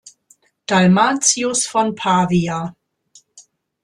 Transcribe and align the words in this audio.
Dalmatius 0.65 1.67
von 1.67 1.93
Pavia. 1.93 2.75